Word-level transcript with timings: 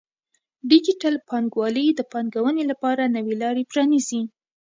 ډیجیټل 0.69 1.15
بانکوالي 1.29 1.85
د 1.93 2.01
پانګونې 2.11 2.63
لپاره 2.71 3.03
نوې 3.15 3.35
لارې 3.41 3.63
پرانیزي. 3.71 4.21